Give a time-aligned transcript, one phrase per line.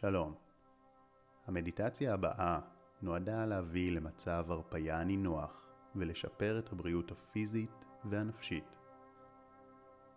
[0.00, 0.34] שלום.
[1.46, 2.58] המדיטציה הבאה
[3.02, 8.76] נועדה להביא למצב הרפייה נינוח ולשפר את הבריאות הפיזית והנפשית.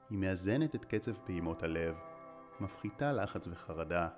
[0.10, 1.96] היא מאזנת את קצב פעימות הלב,
[2.60, 4.10] מפחיתה לחץ וחרדה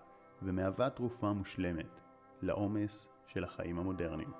[0.42, 2.02] ומהווה תרופה מושלמת
[2.42, 4.32] לעומס של החיים המודרניים.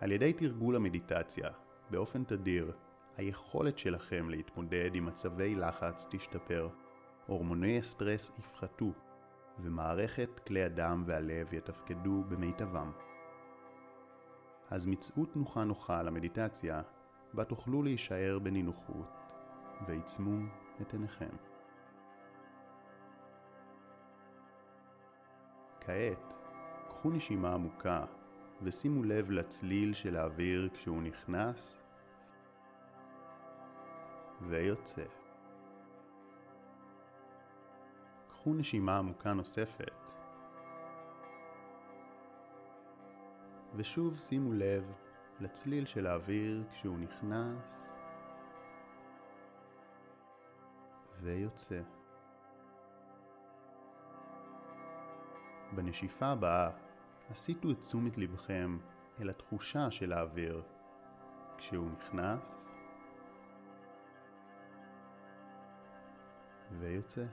[0.00, 1.48] על ידי תרגול המדיטציה
[1.90, 2.72] באופן תדיר,
[3.16, 6.68] היכולת שלכם להתמודד עם מצבי לחץ תשתפר,
[7.26, 8.92] הורמוני הסטרס יפחתו
[9.60, 12.92] ומערכת כלי הדם והלב יתפקדו במיטבם.
[14.70, 16.82] אז מצאו תנוחה נוחה למדיטציה,
[17.34, 19.18] בה תוכלו להישאר בנינוחות,
[19.86, 20.46] ועיצמו
[20.80, 21.36] את עיניכם.
[25.80, 26.34] כעת,
[26.88, 28.04] קחו נשימה עמוקה
[28.62, 31.76] ושימו לב לצליל של האוויר כשהוא נכנס
[34.40, 35.15] ויוצא.
[38.46, 40.10] קחו נשימה עמוקה נוספת.
[43.76, 44.92] ושוב שימו לב
[45.40, 47.58] לצליל של האוויר כשהוא נכנס
[51.20, 51.80] ויוצא.
[55.74, 56.70] בנשיפה הבאה
[57.30, 58.78] הסיטו את תשומת לבכם
[59.20, 60.62] אל התחושה של האוויר
[61.58, 62.42] כשהוא נכנס
[66.78, 67.24] ויוצא.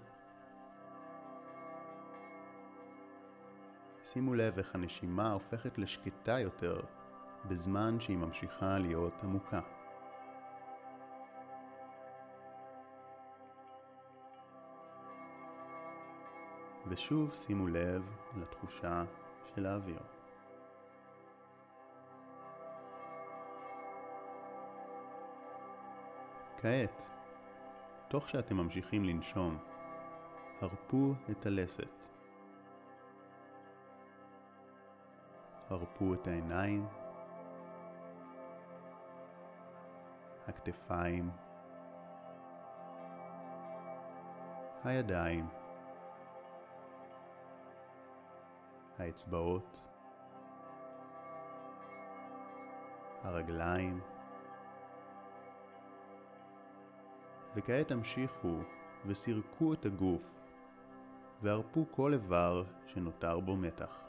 [4.06, 6.82] שימו לב איך הנשימה הופכת לשקטה יותר
[7.48, 9.60] בזמן שהיא ממשיכה להיות עמוקה.
[16.88, 18.10] ושוב שימו לב
[18.42, 19.04] לתחושה
[19.56, 20.00] של האוויר.
[26.58, 27.08] כעת,
[28.08, 29.58] תוך שאתם ממשיכים לנשום,
[30.62, 32.13] הרפו את הלסת.
[35.74, 36.88] הרפו את העיניים,
[40.48, 41.30] הכתפיים,
[44.84, 45.48] הידיים,
[49.00, 49.82] האצבעות,
[53.24, 54.02] הרגליים,
[57.56, 58.58] וכעת המשיכו
[59.06, 60.34] וסירקו את הגוף
[61.42, 64.03] והרפו כל איבר שנותר בו מתח.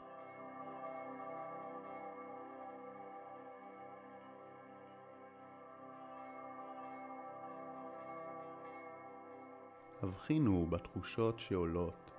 [10.05, 12.11] הבחינו בתחושות שעולות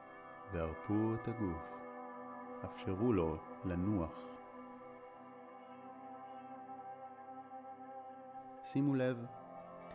[0.52, 1.72] והרפו את הגוף.
[2.64, 4.12] אפשרו לו לנוח.
[8.64, 9.26] שימו לב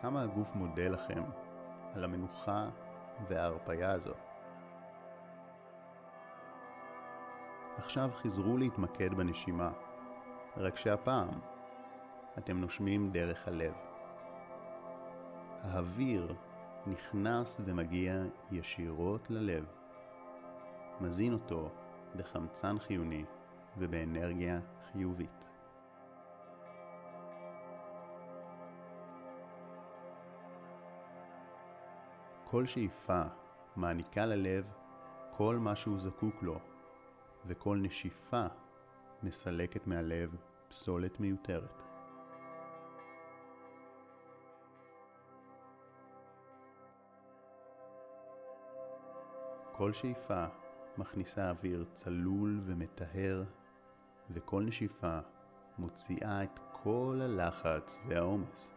[0.00, 1.22] כמה הגוף מודה לכם
[1.94, 2.68] על המנוחה
[3.28, 4.14] וההרפייה הזו.
[7.76, 9.70] עכשיו חזרו להתמקד בנשימה,
[10.56, 11.40] רק שהפעם
[12.38, 13.74] אתם נושמים דרך הלב.
[15.62, 16.34] האוויר
[16.86, 19.64] נכנס ומגיע ישירות ללב,
[21.00, 21.70] מזין אותו
[22.16, 23.24] בחמצן חיוני
[23.78, 24.60] ובאנרגיה
[24.92, 25.44] חיובית.
[32.44, 33.22] כל שאיפה
[33.76, 34.64] מעניקה ללב
[35.36, 36.58] כל מה שהוא זקוק לו,
[37.46, 38.46] וכל נשיפה
[39.22, 40.36] מסלקת מהלב
[40.68, 41.81] פסולת מיותרת.
[49.72, 50.44] כל שאיפה
[50.98, 53.44] מכניסה אוויר צלול ומטהר,
[54.30, 55.18] וכל נשיפה
[55.78, 58.74] מוציאה את כל הלחץ והעומס.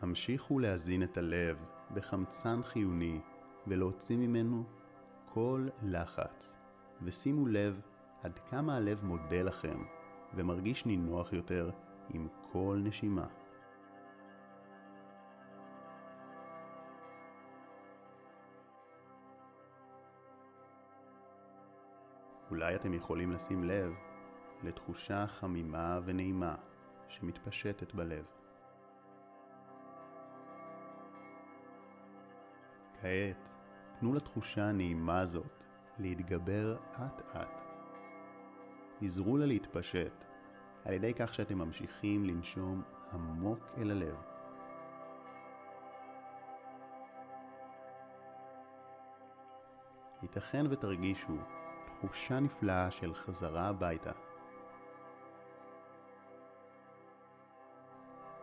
[0.00, 1.64] המשיכו להזין את הלב
[1.94, 3.20] בחמצן חיוני
[3.66, 4.64] ולהוציא ממנו
[5.32, 6.52] כל לחץ,
[7.02, 7.80] ושימו לב
[8.22, 9.84] עד כמה הלב מודה לכם
[10.36, 11.70] ומרגיש נינוח יותר
[12.10, 13.26] עם כל נשימה.
[22.50, 23.92] אולי אתם יכולים לשים לב
[24.62, 26.54] לתחושה חמימה ונעימה
[27.08, 28.24] שמתפשטת בלב.
[33.00, 33.48] כעת,
[34.00, 35.64] תנו לתחושה הנעימה הזאת
[35.98, 37.73] להתגבר אט אט.
[39.04, 40.24] עזרו לה להתפשט
[40.84, 44.16] על ידי כך שאתם ממשיכים לנשום עמוק אל הלב.
[50.22, 51.36] ייתכן ותרגישו
[51.86, 54.12] תחושה נפלאה של חזרה הביתה.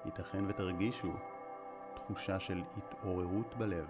[0.06, 1.14] ייתכן ותרגישו
[1.96, 3.88] תחושה של התעוררות בלב.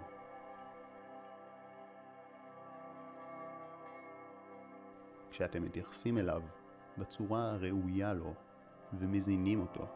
[5.30, 6.42] כשאתם מתייחסים אליו
[6.98, 8.34] בצורה הראויה לו
[8.92, 9.86] ומזינים אותו.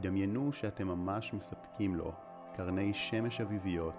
[0.00, 2.12] דמיינו שאתם ממש מספקים לו
[2.56, 3.94] קרני שמש אביביות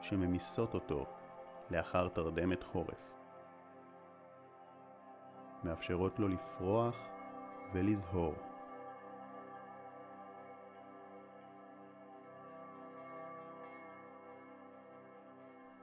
[0.00, 1.06] שממיסות אותו
[1.70, 3.12] לאחר תרדמת חורף.
[5.64, 6.96] מאפשרות לו לפרוח
[7.72, 8.34] ולזהור.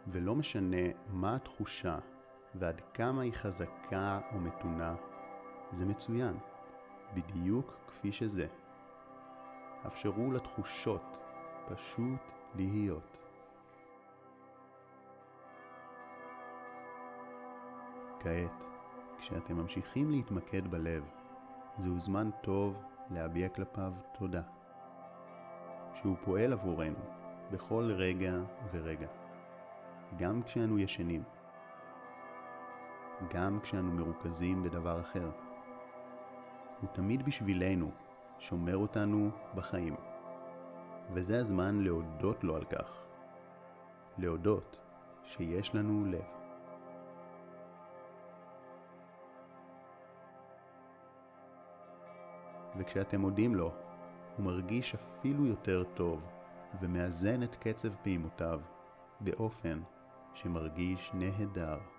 [0.07, 1.97] ולא משנה מה התחושה
[2.55, 4.95] ועד כמה היא חזקה או מתונה,
[5.71, 6.37] זה מצוין,
[7.13, 8.47] בדיוק כפי שזה.
[9.87, 11.17] אפשרו לתחושות
[11.67, 13.17] פשוט להיות.
[18.19, 18.63] כעת,
[19.17, 21.03] כשאתם ממשיכים להתמקד בלב,
[21.77, 24.41] זהו זמן טוב להביע כלפיו תודה.
[25.93, 26.99] שהוא פועל עבורנו
[27.51, 28.33] בכל רגע
[28.71, 29.07] ורגע.
[30.17, 31.23] גם כשאנו ישנים.
[33.33, 35.31] גם כשאנו מרוכזים בדבר אחר.
[36.81, 37.91] הוא תמיד בשבילנו
[38.39, 39.95] שומר אותנו בחיים.
[41.13, 43.03] וזה הזמן להודות לו על כך.
[44.17, 44.79] להודות
[45.23, 46.23] שיש לנו לב.
[52.77, 53.71] וכשאתם מודים לו,
[54.37, 56.21] הוא מרגיש אפילו יותר טוב
[56.81, 58.59] ומאזן את קצב פעימותיו
[59.21, 59.81] באופן
[60.33, 61.92] שמרגיש נהדר.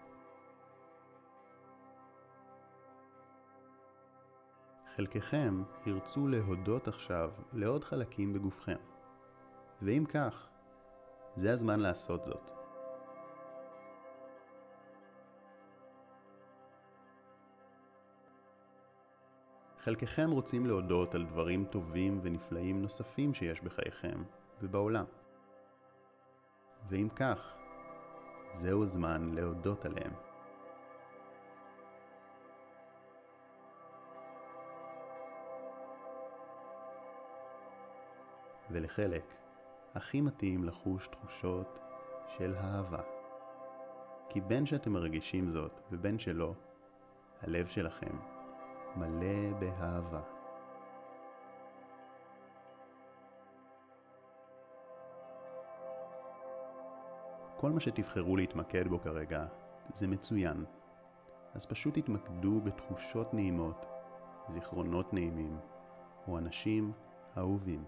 [4.96, 8.76] חלקכם ירצו להודות עכשיו לעוד חלקים בגופכם.
[9.82, 10.48] ואם כך,
[11.36, 12.50] זה הזמן לעשות זאת.
[19.84, 24.22] חלקכם רוצים להודות על דברים טובים ונפלאים נוספים שיש בחייכם
[24.62, 25.04] ובעולם.
[26.88, 27.54] ואם כך,
[28.54, 30.12] זהו הזמן להודות עליהם.
[38.74, 39.34] ולחלק,
[39.94, 41.78] הכי מתאים לחוש תחושות
[42.38, 43.02] של אהבה.
[44.28, 46.54] כי בין שאתם מרגישים זאת ובין שלא,
[47.42, 48.16] הלב שלכם
[48.96, 50.20] מלא באהבה.
[57.56, 59.46] כל מה שתבחרו להתמקד בו כרגע
[59.94, 60.64] זה מצוין.
[61.54, 63.86] אז פשוט תתמקדו בתחושות נעימות,
[64.48, 65.58] זיכרונות נעימים,
[66.28, 66.92] או אנשים
[67.38, 67.84] אהובים.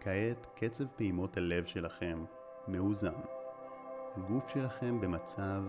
[0.00, 2.24] כעת קצב פעימות הלב שלכם
[2.68, 3.14] מאוזן.
[4.16, 5.62] הגוף שלכם במצב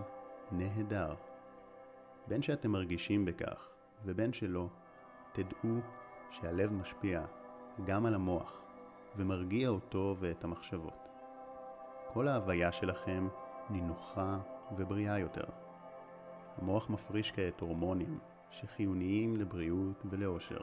[0.52, 1.14] נהדר.
[2.26, 3.68] בין שאתם מרגישים בכך
[4.04, 4.66] ובין שלא,
[5.32, 5.78] תדעו
[6.30, 7.24] שהלב משפיע
[7.84, 8.62] גם על המוח
[9.16, 11.08] ומרגיע אותו ואת המחשבות.
[12.12, 13.28] כל ההוויה שלכם
[13.70, 14.38] נינוחה
[14.76, 15.46] ובריאה יותר.
[16.58, 18.18] המוח מפריש כעת הורמונים
[18.50, 20.60] שחיוניים לבריאות ולאושר.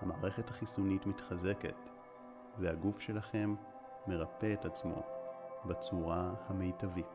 [0.00, 1.97] המערכת החיסונית מתחזקת
[2.58, 3.54] והגוף שלכם
[4.06, 5.02] מרפא את עצמו
[5.64, 7.06] בצורה המיטבית.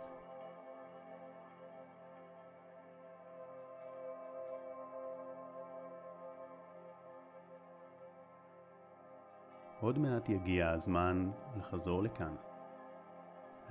[9.81, 12.35] עוד מעט יגיע הזמן לחזור לכאן.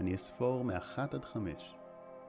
[0.01, 1.77] אני אספור מאחת עד חמש,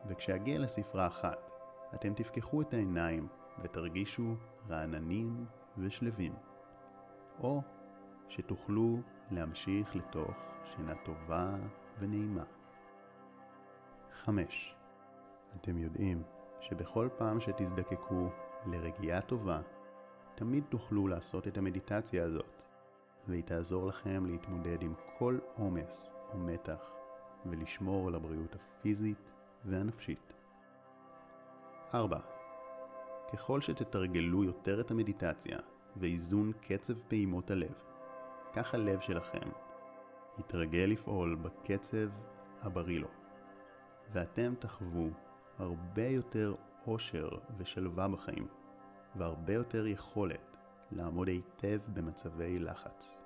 [0.08, 1.50] וכשאגיע לספרה אחת,
[1.96, 3.28] אתם תפקחו את העיניים
[3.64, 4.36] ותרגישו
[4.70, 5.46] רעננים
[5.78, 6.34] ושלווים.
[7.40, 7.62] או
[8.30, 8.98] שתוכלו
[9.36, 10.32] להמשיך לתוך
[10.64, 11.50] שינה טובה
[12.00, 12.44] ונעימה.
[14.12, 14.76] 5.
[15.62, 16.24] אתם יודעים
[16.62, 18.30] שבכל פעם שתזדקקו
[18.66, 19.62] לרגיעה טובה,
[20.36, 22.64] תמיד תוכלו לעשות את המדיטציה הזאת,
[23.28, 26.92] והיא תעזור לכם להתמודד עם כל עומס או מתח
[27.46, 29.32] ולשמור על הבריאות הפיזית
[29.66, 30.34] והנפשית.
[31.94, 32.20] 4.
[33.34, 35.58] ככל שתתרגלו יותר את המדיטציה
[35.98, 37.74] ואיזון קצב פעימות הלב,
[38.56, 39.50] כך הלב שלכם
[40.40, 42.08] יתרגל לפעול בקצב
[42.62, 43.08] הבריא לו,
[44.12, 45.10] ואתם תחוו
[45.58, 46.56] הרבה יותר
[46.88, 48.48] אושר ושלווה בחיים,
[49.16, 50.58] והרבה יותר יכולת
[50.92, 53.18] לעמוד היטב במצבי לחץ.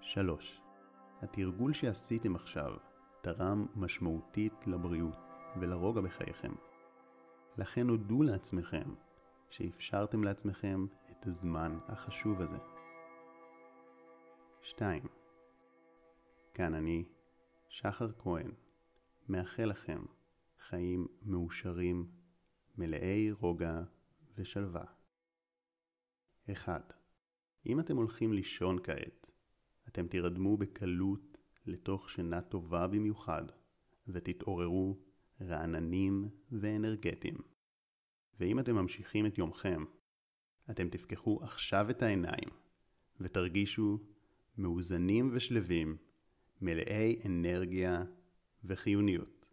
[0.00, 0.60] 3.
[1.22, 2.76] התרגול שעשיתם עכשיו
[3.20, 5.18] תרם משמעותית לבריאות
[5.60, 6.52] ולרוגע בחייכם.
[7.58, 8.94] לכן הודו לעצמכם
[9.50, 12.75] שאפשרתם לעצמכם את הזמן החשוב הזה.
[14.66, 15.02] 2.
[16.54, 17.04] כאן אני,
[17.68, 18.50] שחר כהן,
[19.28, 20.02] מאחל לכם
[20.68, 22.10] חיים מאושרים,
[22.78, 23.80] מלאי רוגע
[24.38, 24.84] ושלווה.
[26.52, 26.92] 1.
[27.66, 29.30] אם אתם הולכים לישון כעת,
[29.88, 33.44] אתם תירדמו בקלות לתוך שינה טובה במיוחד,
[34.08, 34.98] ותתעוררו
[35.40, 37.36] רעננים ואנרגטיים.
[38.40, 39.84] ואם אתם ממשיכים את יומכם,
[40.70, 42.48] אתם תפקחו עכשיו את העיניים,
[43.20, 44.15] ותרגישו
[44.58, 45.96] מאוזנים ושלווים,
[46.60, 48.04] מלאי אנרגיה
[48.64, 49.35] וחיוניות.